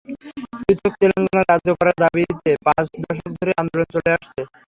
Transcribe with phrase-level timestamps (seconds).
[0.61, 4.41] পৃথক তেলেঙ্গানা রাজ্য করার দাবিতে পাঁচ দশক ধরে আন্দোলন চলে আসছে।